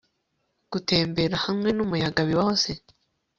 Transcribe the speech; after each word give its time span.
gutembera 0.71 1.35
hamwe 1.45 1.69
numuyaga 1.73 2.21
bibaho 2.29 2.53
se 2.63 2.71